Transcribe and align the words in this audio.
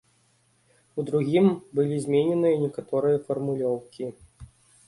У 0.97 1.05
другім 1.09 1.45
былі 1.79 1.99
змененыя 2.05 2.55
некаторыя 2.65 3.23
фармулёўкі. 3.29 4.11